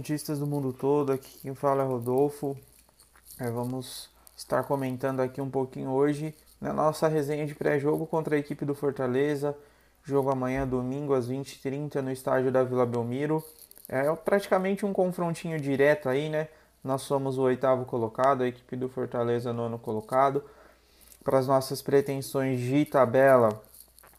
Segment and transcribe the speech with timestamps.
[0.00, 2.56] Santistas do mundo todo, aqui quem fala é Rodolfo.
[3.38, 8.38] É, vamos estar comentando aqui um pouquinho hoje na nossa resenha de pré-jogo contra a
[8.38, 9.54] equipe do Fortaleza.
[10.02, 13.44] Jogo amanhã, domingo, às 20h30, no estádio da Vila Belmiro.
[13.86, 16.48] É praticamente um confrontinho direto aí, né?
[16.82, 20.42] Nós somos o oitavo colocado, a equipe do Fortaleza nono colocado.
[21.22, 23.62] Para as nossas pretensões de tabela,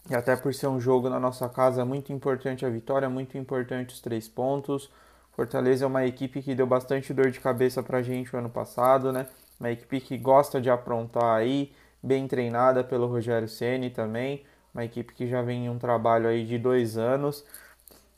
[0.08, 3.36] e até por ser um jogo na nossa casa, é muito importante a vitória, muito
[3.36, 4.88] importante os três pontos.
[5.32, 8.50] Fortaleza é uma equipe que deu bastante dor de cabeça para a gente o ano
[8.50, 9.28] passado, né?
[9.60, 14.44] Uma equipe que gosta de aprontar aí, bem treinada pelo Rogério Ceni também.
[14.74, 17.46] Uma equipe que já vem em um trabalho aí de dois anos.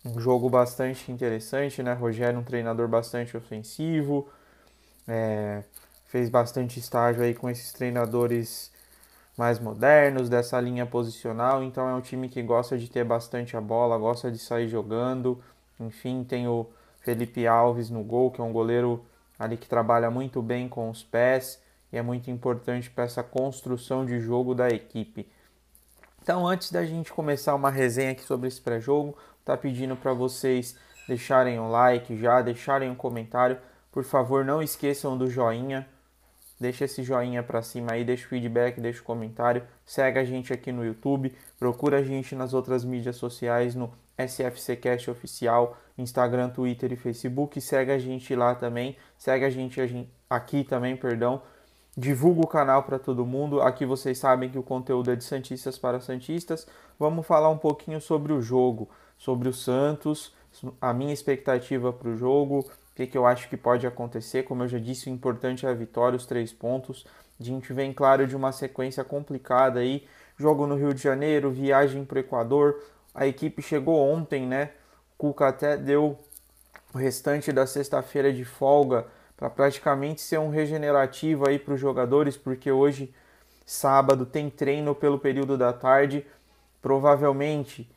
[0.05, 1.94] Um jogo bastante interessante, né?
[1.94, 4.30] Rogério um treinador bastante ofensivo.
[5.07, 5.63] É,
[6.05, 8.71] fez bastante estágio aí com esses treinadores
[9.38, 13.62] mais modernos dessa linha posicional, então é um time que gosta de ter bastante a
[13.62, 15.41] bola, gosta de sair jogando.
[15.79, 16.68] Enfim, tem o
[17.04, 19.05] Felipe Alves no gol, que é um goleiro
[19.37, 24.05] ali que trabalha muito bem com os pés e é muito importante para essa construção
[24.05, 25.29] de jogo da equipe.
[26.21, 30.77] Então, antes da gente começar uma resenha aqui sobre esse pré-jogo, tá pedindo para vocês
[31.05, 33.57] deixarem um like já, deixarem um comentário.
[33.91, 35.85] Por favor, não esqueçam do joinha,
[36.57, 40.54] deixa esse joinha para cima aí, deixa o feedback, deixa o comentário, segue a gente
[40.54, 46.92] aqui no YouTube, procura a gente nas outras mídias sociais no SFCcast oficial, Instagram, Twitter
[46.92, 49.80] e Facebook, segue a gente lá também, segue a gente
[50.30, 51.42] aqui também, perdão.
[51.96, 53.62] Divulga o canal para todo mundo.
[53.62, 56.66] Aqui vocês sabem que o conteúdo é de Santistas para Santistas.
[56.98, 60.34] Vamos falar um pouquinho sobre o jogo, sobre o Santos,
[60.82, 62.60] a minha expectativa para o jogo,
[62.94, 64.44] o que, que eu acho que pode acontecer?
[64.44, 67.06] Como eu já disse, o importante é a vitória, os três pontos.
[67.40, 70.06] A gente vem, claro, de uma sequência complicada aí.
[70.38, 72.80] Jogo no Rio de Janeiro, viagem para o Equador.
[73.14, 74.72] A equipe chegou ontem, né?
[75.18, 76.18] Cuca até deu
[76.94, 79.06] o restante da sexta-feira de folga
[79.38, 83.13] para praticamente ser um regenerativo aí para os jogadores, porque hoje,
[83.66, 86.25] sábado, tem treino pelo período da tarde.
[86.81, 87.90] Provavelmente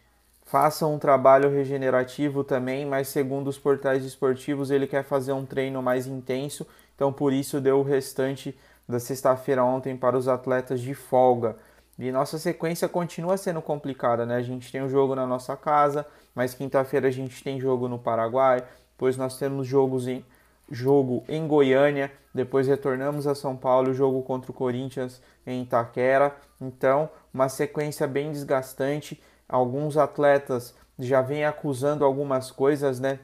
[0.44, 5.82] faça um trabalho regenerativo também, mas segundo os portais esportivos ele quer fazer um treino
[5.82, 8.56] mais intenso, então por isso deu o restante
[8.88, 11.56] da sexta-feira ontem para os atletas de folga.
[11.98, 14.36] E nossa sequência continua sendo complicada, né?
[14.36, 17.98] A gente tem um jogo na nossa casa, mas quinta-feira a gente tem jogo no
[17.98, 18.62] Paraguai,
[18.92, 20.24] depois nós temos jogos em,
[20.70, 26.36] jogo em Goiânia, depois retornamos a São Paulo, jogo contra o Corinthians em Itaquera.
[26.60, 33.18] Então, uma sequência bem desgastante alguns atletas já vêm acusando algumas coisas, né?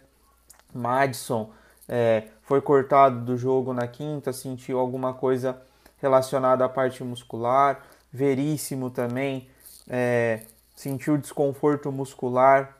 [0.72, 1.50] Madison
[1.88, 5.60] é, foi cortado do jogo na quinta, sentiu alguma coisa
[5.98, 7.82] relacionada à parte muscular.
[8.12, 9.48] Veríssimo também
[9.88, 10.40] é,
[10.76, 12.76] sentiu desconforto muscular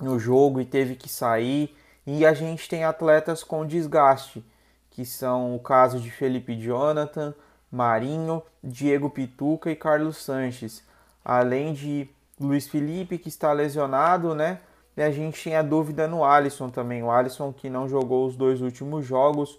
[0.00, 1.74] no jogo e teve que sair.
[2.06, 4.44] E a gente tem atletas com desgaste,
[4.90, 7.34] que são o caso de Felipe Jonathan,
[7.70, 10.82] Marinho, Diego Pituca e Carlos Sanches,
[11.24, 14.60] além de Luiz Felipe, que está lesionado, né?
[14.96, 17.02] E a gente tem a dúvida no Alisson também.
[17.02, 19.58] O Alisson que não jogou os dois últimos jogos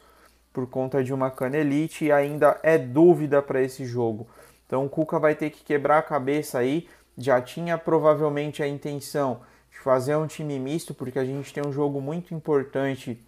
[0.51, 4.28] por conta de uma canelite e ainda é dúvida para esse jogo.
[4.72, 6.88] Então o Cuca vai ter que quebrar a cabeça aí.
[7.18, 11.74] Já tinha provavelmente a intenção de fazer um time misto, porque a gente tem um
[11.74, 13.22] jogo muito importante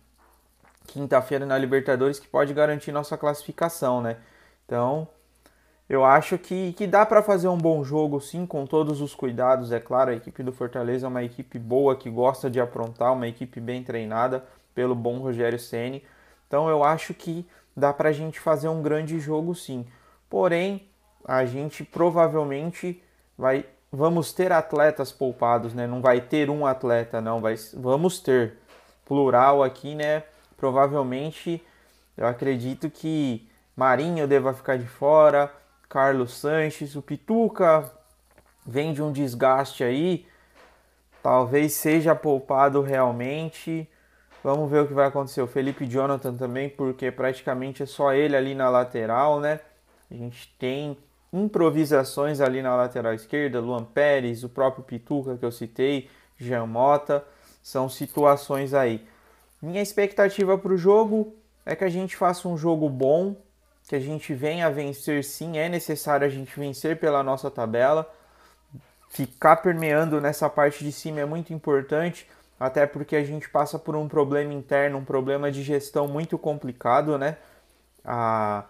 [0.87, 4.19] quinta-feira na Libertadores que pode garantir nossa classificação, né?
[4.65, 5.05] Então
[5.89, 9.73] eu acho que, que dá para fazer um bom jogo, sim, com todos os cuidados.
[9.73, 13.27] É claro, a equipe do Fortaleza é uma equipe boa que gosta de aprontar, uma
[13.27, 16.05] equipe bem treinada pelo bom Rogério Ceni.
[16.47, 19.85] Então eu acho que dá para a gente fazer um grande jogo, sim.
[20.29, 20.87] Porém,
[21.25, 23.01] a gente provavelmente
[23.37, 25.87] vai, vamos ter atletas poupados, né?
[25.87, 27.41] Não vai ter um atleta, não.
[27.41, 28.57] Vai, vamos ter
[29.05, 30.23] plural aqui, né?
[30.57, 31.65] Provavelmente,
[32.17, 35.51] eu acredito que Marinho deva ficar de fora.
[35.89, 37.91] Carlos Sanches, o Pituca
[38.65, 40.25] vem de um desgaste aí,
[41.21, 43.87] talvez seja poupado realmente.
[44.43, 45.41] Vamos ver o que vai acontecer.
[45.41, 49.59] O Felipe Jonathan também, porque praticamente é só ele ali na lateral, né?
[50.09, 50.97] A gente tem
[51.33, 56.07] improvisações ali na lateral esquerda, Luan Pérez, o próprio Pituca que eu citei,
[56.37, 57.25] Jean Mota,
[57.61, 59.05] são situações aí.
[59.61, 61.35] Minha expectativa para o jogo
[61.65, 63.35] é que a gente faça um jogo bom,
[63.87, 68.09] que a gente venha a vencer sim, é necessário a gente vencer pela nossa tabela.
[69.09, 72.29] Ficar permeando nessa parte de cima é muito importante,
[72.59, 77.17] até porque a gente passa por um problema interno, um problema de gestão muito complicado,
[77.17, 77.37] né?
[78.03, 78.65] A,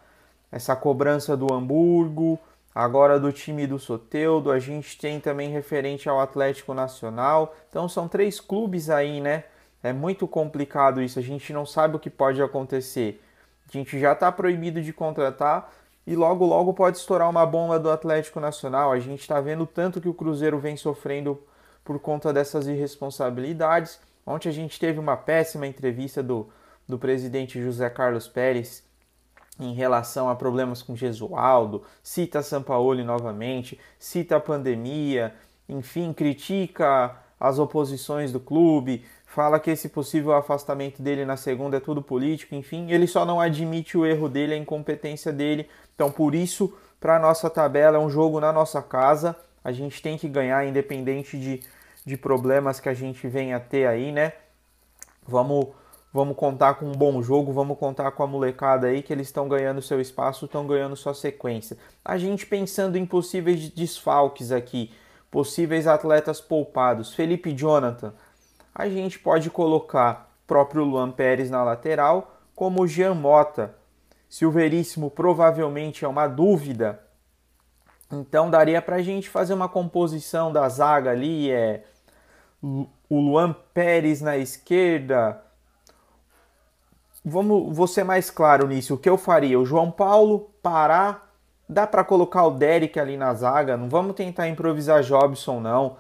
[0.51, 2.39] essa cobrança do Hamburgo,
[2.74, 7.56] agora do time do Soteudo, a gente tem também referente ao Atlético Nacional.
[7.70, 9.46] Então são três clubes aí, né?
[9.81, 13.22] É muito complicado isso, a gente não sabe o que pode acontecer.
[13.68, 15.74] A gente já está proibido de contratar
[16.06, 18.92] e logo logo pode estourar uma bomba do Atlético Nacional.
[18.92, 21.42] A gente está vendo tanto que o Cruzeiro vem sofrendo
[21.84, 24.00] por conta dessas irresponsabilidades.
[24.26, 26.50] Ontem a gente teve uma péssima entrevista do,
[26.88, 28.84] do presidente José Carlos Pérez
[29.60, 35.34] em relação a problemas com Gesualdo, cita Sampaoli novamente, cita a pandemia,
[35.70, 41.80] enfim, critica as oposições do clube, fala que esse possível afastamento dele na segunda é
[41.80, 45.68] tudo político, enfim, ele só não admite o erro dele, a incompetência dele.
[45.94, 50.02] Então, por isso, para a nossa tabela, é um jogo na nossa casa, a gente
[50.02, 51.62] tem que ganhar, independente de,
[52.06, 54.34] de problemas que a gente venha a ter aí, né?
[55.28, 55.68] Vamos
[56.13, 59.48] Vamos contar com um bom jogo, vamos contar com a molecada aí que eles estão
[59.48, 61.75] ganhando seu espaço, estão ganhando sua sequência.
[62.06, 64.94] A gente pensando em possíveis desfalques aqui,
[65.31, 67.15] possíveis atletas poupados.
[67.15, 68.13] Felipe Jonathan,
[68.75, 73.74] a gente pode colocar próprio Luan Pérez na lateral, como Jean Mota.
[74.30, 77.00] Se o Veríssimo provavelmente é uma dúvida,
[78.12, 81.86] então daria para a gente fazer uma composição da zaga ali, é
[82.62, 85.43] o Luan Pérez na esquerda,
[87.24, 88.96] vamos vou ser mais claro nisso.
[88.96, 89.60] O que eu faria?
[89.60, 91.31] O João Paulo, parar.
[91.68, 93.78] Dá para colocar o Derek ali na zaga.
[93.78, 95.98] Não vamos tentar improvisar Jobson, não.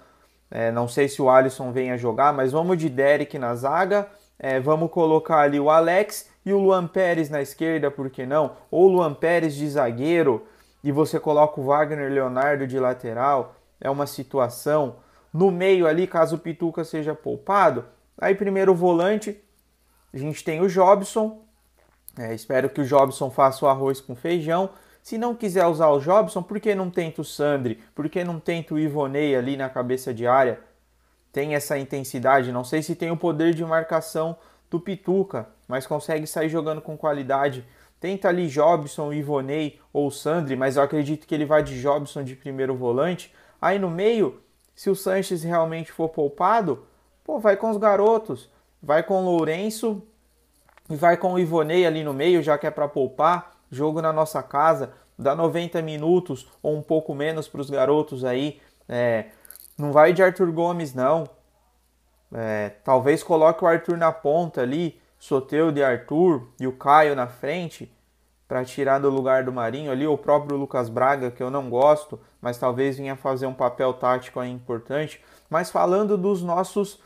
[0.51, 4.07] É, não sei se o Alisson venha jogar, mas vamos de Derek na zaga.
[4.37, 8.51] É, vamos colocar ali o Alex e o Luan Pérez na esquerda, por que não?
[8.69, 10.45] Ou o Luan Pérez de zagueiro
[10.83, 13.55] e você coloca o Wagner Leonardo de lateral.
[13.79, 14.97] É uma situação.
[15.33, 17.85] No meio ali, caso o Pituca seja poupado,
[18.19, 19.41] aí primeiro volante,
[20.13, 21.41] a gente tem o Jobson.
[22.17, 24.69] É, espero que o Jobson faça o arroz com feijão.
[25.01, 27.79] Se não quiser usar o Jobson, por que não tenta o Sandri?
[27.95, 30.61] Por que não tenta o Ivonei ali na cabeça de área?
[31.31, 32.51] Tem essa intensidade.
[32.51, 34.37] Não sei se tem o poder de marcação
[34.69, 37.65] do Pituca, mas consegue sair jogando com qualidade.
[37.99, 42.35] Tenta ali Jobson, Ivonei ou Sandri, mas eu acredito que ele vai de Jobson de
[42.35, 43.33] primeiro volante.
[43.59, 44.41] Aí no meio,
[44.75, 46.85] se o Sanches realmente for poupado,
[47.23, 48.52] pô, vai com os garotos
[48.83, 50.03] vai com o Lourenço
[50.89, 53.53] e vai com o Ivonei ali no meio, já que é para poupar.
[53.71, 58.61] Jogo na nossa casa, dá 90 minutos ou um pouco menos para os garotos aí.
[58.87, 59.27] É,
[59.77, 61.23] não vai de Arthur Gomes, não.
[62.31, 67.27] É, talvez coloque o Arthur na ponta ali, Soteu de Arthur e o Caio na
[67.27, 67.91] frente
[68.47, 72.19] para tirar do lugar do Marinho ali, o próprio Lucas Braga, que eu não gosto,
[72.41, 75.23] mas talvez venha fazer um papel tático aí importante.
[75.49, 76.99] Mas falando dos nossos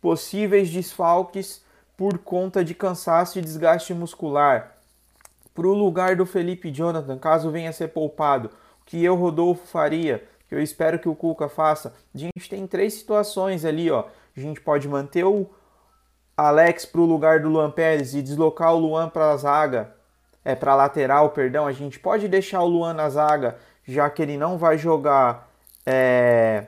[0.00, 1.62] possíveis desfalques
[1.96, 4.76] por conta de cansaço e desgaste muscular.
[5.54, 8.48] Para o lugar do Felipe Jonathan, caso venha a ser poupado,
[8.80, 11.92] o que eu, Rodolfo, faria, que eu espero que o Cuca faça.
[12.14, 14.04] A gente tem três situações ali, ó.
[14.36, 15.50] A gente pode manter o
[16.36, 19.94] Alex para o lugar do Luan Pérez e deslocar o Luan para a zaga,
[20.42, 21.66] é para lateral, perdão.
[21.66, 25.50] A gente pode deixar o Luan na zaga, já que ele não vai jogar
[25.84, 26.66] é,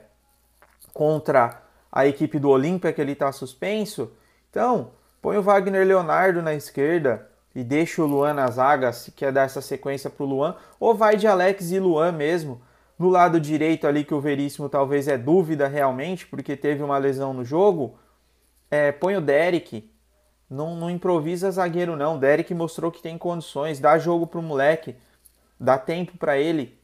[0.93, 1.63] contra
[1.93, 4.11] a equipe do Olímpia que ele está suspenso.
[4.51, 9.31] Então, põe o Wagner Leonardo na esquerda e deixa o Luan na zaga, se quer
[9.31, 12.63] dar essa sequência para o Luan, ou vai de Alex e Luan mesmo.
[12.99, 17.35] No lado direito ali, que o Veríssimo talvez é dúvida realmente, porque teve uma lesão
[17.35, 17.99] no jogo,
[18.71, 19.91] é, põe o Derek.
[20.49, 22.17] Não, não improvisa zagueiro não.
[22.17, 24.97] O Derek mostrou que tem condições, dá jogo pro moleque,
[25.59, 26.79] dá tempo para ele.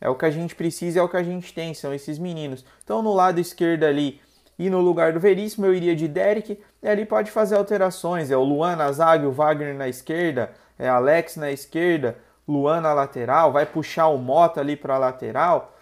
[0.00, 2.64] É o que a gente precisa, é o que a gente tem, são esses meninos.
[2.82, 4.20] Então no lado esquerdo ali,
[4.60, 6.60] e no lugar do Veríssimo eu iria de Derek.
[6.82, 8.30] E ali pode fazer alterações.
[8.30, 12.92] É o Luan na zaga, o Wagner na esquerda, é Alex na esquerda, Luan na
[12.92, 15.74] lateral, vai puxar o Mota ali para a lateral.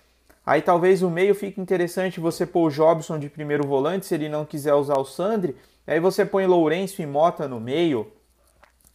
[0.46, 4.28] Aí talvez o meio fique interessante você pôr o Jobson de primeiro volante, se ele
[4.28, 5.56] não quiser usar o Sandri.
[5.84, 8.12] Aí você põe Lourenço e Mota no meio.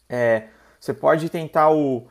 [0.09, 0.43] É,
[0.79, 2.07] você pode tentar o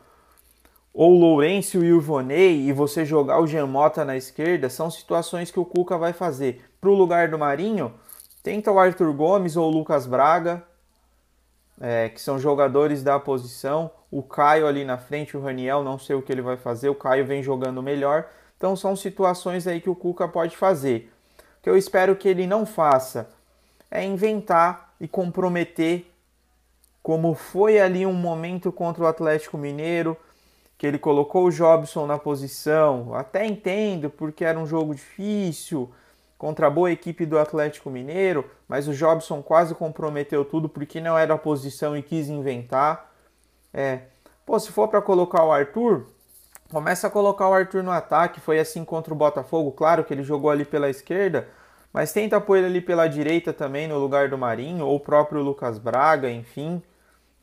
[0.94, 4.68] ou Lourenço e o Ivonei e você jogar o Jean Mota na esquerda.
[4.68, 7.94] São situações que o Cuca vai fazer para o lugar do Marinho,
[8.42, 10.62] tenta o Arthur Gomes ou o Lucas Braga,
[11.80, 13.90] é, que são jogadores da posição.
[14.10, 16.88] O Caio ali na frente, o Raniel, não sei o que ele vai fazer.
[16.88, 18.26] O Caio vem jogando melhor.
[18.56, 21.12] Então são situações aí que o Cuca pode fazer.
[21.58, 23.30] O que eu espero que ele não faça
[23.90, 26.06] é inventar e comprometer,
[27.02, 30.16] como foi ali um momento contra o Atlético Mineiro,
[30.82, 33.14] que ele colocou o Jobson na posição.
[33.14, 35.88] Até entendo, porque era um jogo difícil,
[36.36, 41.16] contra a boa equipe do Atlético Mineiro, mas o Jobson quase comprometeu tudo porque não
[41.16, 43.12] era a posição e quis inventar.
[43.72, 44.00] É,
[44.44, 46.06] pô, se for para colocar o Arthur,
[46.68, 48.40] começa a colocar o Arthur no ataque.
[48.40, 51.46] Foi assim contra o Botafogo, claro que ele jogou ali pela esquerda,
[51.92, 55.42] mas tenta pôr ele ali pela direita também no lugar do Marinho, ou o próprio
[55.42, 56.82] Lucas Braga, enfim.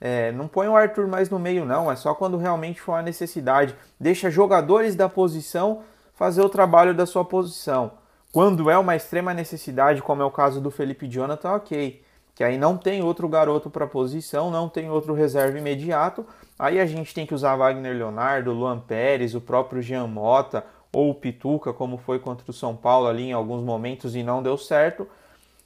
[0.02, 3.02] É, não põe o Arthur mais no meio, não, é só quando realmente for a
[3.02, 3.76] necessidade.
[4.00, 5.82] Deixa jogadores da posição
[6.14, 7.92] fazer o trabalho da sua posição.
[8.32, 12.04] Quando é uma extrema necessidade, como é o caso do Felipe Jonathan, ok.
[12.36, 16.26] Que aí não tem outro garoto para posição, não tem outro reserva imediato.
[16.58, 20.64] Aí a gente tem que usar Wagner Leonardo, Luan Pérez, o próprio Jean Mota
[20.94, 24.42] ou o Pituca, como foi contra o São Paulo ali em alguns momentos e não
[24.42, 25.08] deu certo.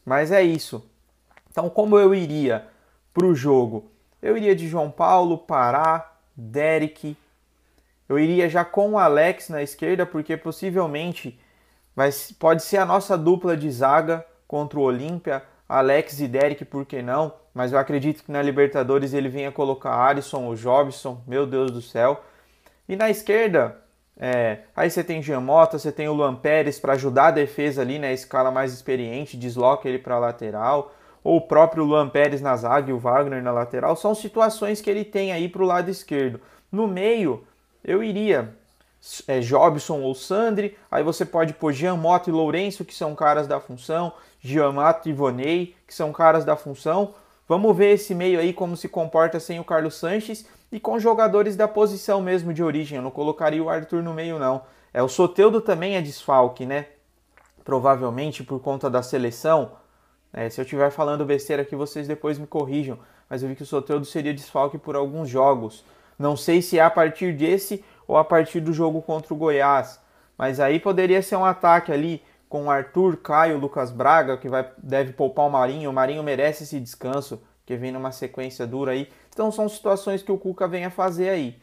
[0.05, 0.83] Mas é isso.
[1.51, 2.67] Então, como eu iria
[3.13, 3.92] para o jogo?
[4.23, 7.17] Eu iria de João Paulo, Pará, Derek.
[8.07, 11.37] Eu iria já com o Alex na esquerda, porque possivelmente
[11.93, 15.43] vai, pode ser a nossa dupla de zaga contra o Olímpia.
[15.67, 17.33] Alex e Derek, por que não?
[17.53, 21.81] Mas eu acredito que na Libertadores ele venha colocar Alisson ou Jobson, meu Deus do
[21.81, 22.23] céu.
[22.87, 23.77] E na esquerda,
[24.17, 27.81] é, aí você tem Jean Mota, você tem o Luan Pérez para ajudar a defesa
[27.81, 32.09] ali na né, escala mais experiente, desloca ele para a lateral, ou o próprio Luan
[32.09, 35.63] Pérez na zaga e o Wagner na lateral, são situações que ele tem aí para
[35.63, 36.39] o lado esquerdo.
[36.71, 37.43] No meio,
[37.83, 38.53] eu iria
[39.27, 43.59] é, Jobson ou Sandri, aí você pode pôr Mota e Lourenço, que são caras da
[43.59, 44.13] função,
[44.73, 47.13] Mota e Vonei, que são caras da função.
[47.47, 51.55] Vamos ver esse meio aí como se comporta sem o Carlos Sanches e com jogadores
[51.55, 52.97] da posição mesmo de origem.
[52.97, 54.63] Eu não colocaria o Arthur no meio, não.
[54.93, 56.87] É, o Soteudo também é desfalque, né?
[57.63, 59.71] Provavelmente por conta da seleção.
[60.33, 62.97] É, se eu estiver falando besteira aqui, vocês depois me corrijam.
[63.29, 65.85] Mas eu vi que o Soteudo seria desfalque por alguns jogos.
[66.17, 69.99] Não sei se é a partir desse ou a partir do jogo contra o Goiás.
[70.35, 75.13] Mas aí poderia ser um ataque ali com Arthur, Caio, Lucas Braga, que vai, deve
[75.13, 75.89] poupar o Marinho.
[75.89, 79.09] O Marinho merece esse descanso, que vem numa sequência dura aí.
[79.29, 81.59] Então são situações que o Cuca vem a fazer aí.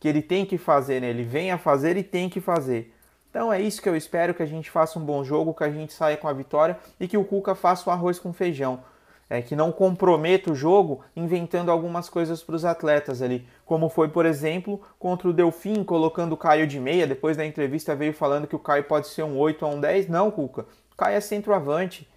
[0.00, 1.10] Que ele tem que fazer, né?
[1.10, 2.93] Ele vem a fazer e tem que fazer.
[3.34, 5.68] Então é isso que eu espero, que a gente faça um bom jogo, que a
[5.68, 8.84] gente saia com a vitória e que o Cuca faça o arroz com feijão.
[9.28, 14.06] É, que não comprometa o jogo inventando algumas coisas para os atletas ali, como foi,
[14.08, 18.46] por exemplo, contra o Delfim, colocando o Caio de meia, depois da entrevista veio falando
[18.46, 20.08] que o Caio pode ser um 8 ou um 10.
[20.08, 22.08] Não, Cuca, o Caio é centroavante,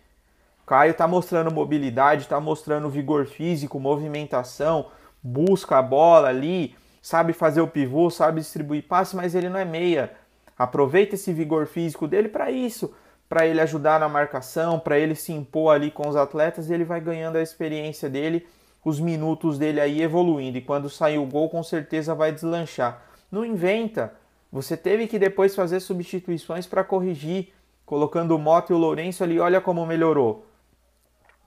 [0.67, 4.91] Caio está mostrando mobilidade, está mostrando vigor físico, movimentação,
[5.23, 9.65] busca a bola ali, sabe fazer o pivô, sabe distribuir passe, mas ele não é
[9.65, 10.26] meia.
[10.57, 12.93] Aproveita esse vigor físico dele para isso,
[13.29, 16.99] para ele ajudar na marcação, para ele se impor ali com os atletas, ele vai
[16.99, 18.47] ganhando a experiência dele,
[18.83, 20.57] os minutos dele aí evoluindo.
[20.57, 23.01] E quando sair o gol, com certeza vai deslanchar.
[23.31, 24.13] Não inventa.
[24.51, 27.53] Você teve que depois fazer substituições para corrigir,
[27.85, 30.45] colocando o Mota e o Lourenço ali, olha como melhorou.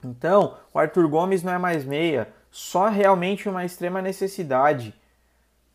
[0.03, 4.93] Então, o Arthur Gomes não é mais meia, só realmente uma extrema necessidade,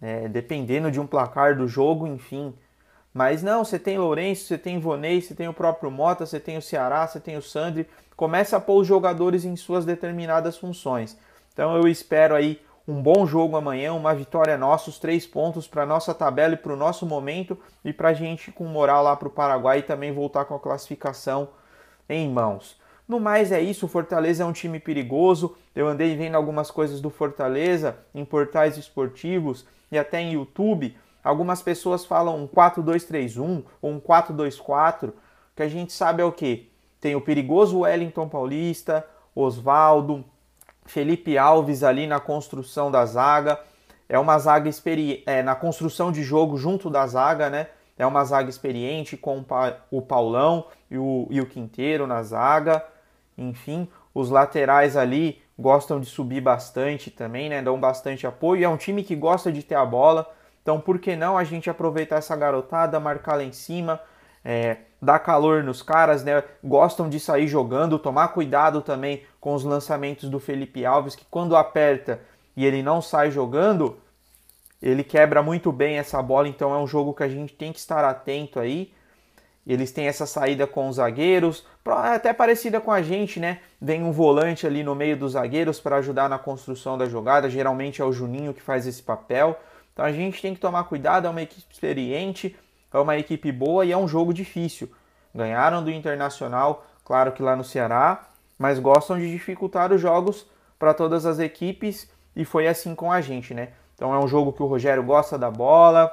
[0.00, 0.28] né?
[0.28, 2.55] dependendo de um placar do jogo, enfim.
[3.17, 6.59] Mas não, você tem Lourenço, você tem Vonei, você tem o próprio Mota, você tem
[6.59, 7.89] o Ceará, você tem o Sandri.
[8.15, 11.17] Começa a pôr os jogadores em suas determinadas funções.
[11.51, 15.87] Então eu espero aí um bom jogo amanhã, uma vitória nossa, os três pontos para
[15.87, 19.29] nossa tabela e para o nosso momento e para a gente com moral lá para
[19.29, 21.49] o Paraguai e também voltar com a classificação
[22.07, 22.79] em mãos.
[23.09, 25.57] No mais é isso, o Fortaleza é um time perigoso.
[25.75, 30.95] Eu andei vendo algumas coisas do Fortaleza em portais esportivos e até em YouTube.
[31.26, 35.12] Algumas pessoas falam um 4-2-3-1 ou um 4-2-4,
[35.56, 36.71] que a gente sabe é o que?
[37.00, 39.04] Tem o perigoso Wellington Paulista,
[39.35, 40.25] Oswaldo,
[40.85, 43.59] Felipe Alves ali na construção da zaga.
[44.09, 47.71] É uma zaga experiente, é, na construção de jogo junto da zaga, né?
[47.99, 49.45] É uma zaga experiente com
[49.90, 52.85] o Paulão e o, e o Quinteiro na zaga.
[53.37, 57.61] Enfim, os laterais ali gostam de subir bastante também, né?
[57.62, 58.64] Dão bastante apoio.
[58.64, 60.36] É um time que gosta de ter a bola.
[60.67, 64.01] Então, por que não a gente aproveitar essa garotada, marcar lá em cima,
[64.45, 66.43] é, dar calor nos caras, né?
[66.61, 71.55] Gostam de sair jogando, tomar cuidado também com os lançamentos do Felipe Alves, que quando
[71.55, 72.21] aperta
[72.57, 73.97] e ele não sai jogando,
[74.83, 76.49] ele quebra muito bem essa bola.
[76.49, 78.93] Então, é um jogo que a gente tem que estar atento aí.
[79.65, 83.61] Eles têm essa saída com os zagueiros, até parecida com a gente, né?
[83.81, 87.49] Vem um volante ali no meio dos zagueiros para ajudar na construção da jogada.
[87.49, 89.57] Geralmente é o Juninho que faz esse papel.
[89.97, 91.26] Então a gente tem que tomar cuidado.
[91.26, 92.55] É uma equipe experiente,
[92.93, 94.93] é uma equipe boa e é um jogo difícil.
[95.35, 100.47] Ganharam do Internacional, claro que lá no Ceará, mas gostam de dificultar os jogos
[100.79, 103.71] para todas as equipes e foi assim com a gente, né?
[103.95, 106.12] Então é um jogo que o Rogério gosta da bola,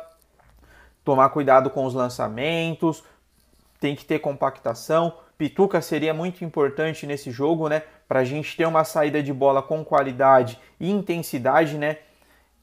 [1.04, 3.04] tomar cuidado com os lançamentos,
[3.82, 5.14] tem que ter compactação.
[5.38, 7.84] Pituca seria muito importante nesse jogo, né?
[8.08, 11.98] Para a gente ter uma saída de bola com qualidade e intensidade, né?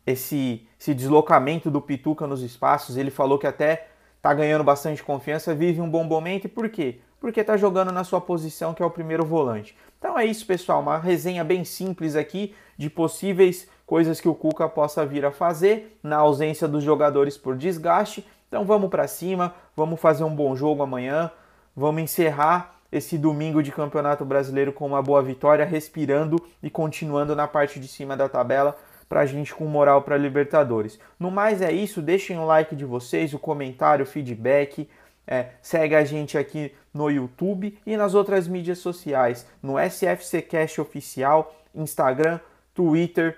[0.07, 3.89] Esse, esse deslocamento do Pituca nos espaços, ele falou que até
[4.21, 6.47] tá ganhando bastante confiança, vive um bom momento.
[6.47, 7.01] E por quê?
[7.21, 9.77] porque está jogando na sua posição, que é o primeiro volante.
[9.99, 14.69] Então é isso, pessoal, uma resenha bem simples aqui de possíveis coisas que o Cuca
[14.69, 18.27] possa vir a fazer na ausência dos jogadores por desgaste.
[18.49, 21.31] Então vamos para cima, vamos fazer um bom jogo amanhã,
[21.77, 27.47] vamos encerrar esse domingo de Campeonato Brasileiro com uma boa vitória, respirando e continuando na
[27.47, 28.77] parte de cima da tabela
[29.11, 31.01] para a gente com moral para Libertadores.
[31.19, 34.89] No mais é isso, deixem o like de vocês, o comentário, o feedback.
[35.27, 41.53] É, segue a gente aqui no YouTube e nas outras mídias sociais, no SFCcast Oficial,
[41.75, 42.39] Instagram,
[42.73, 43.37] Twitter,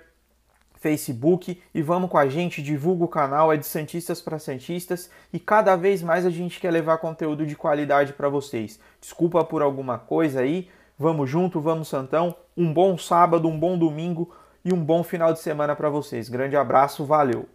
[0.75, 5.39] Facebook e vamos com a gente, divulga o canal, é de Santistas para Santistas e
[5.39, 8.79] cada vez mais a gente quer levar conteúdo de qualidade para vocês.
[9.01, 14.31] Desculpa por alguma coisa aí, vamos junto, vamos Santão, um bom sábado, um bom domingo
[14.63, 16.29] e um bom final de semana para vocês.
[16.29, 17.47] Grande abraço, valeu!